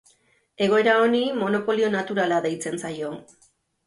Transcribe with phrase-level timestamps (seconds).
[0.67, 3.13] Egoera honi monopolio naturala deitzen zaio.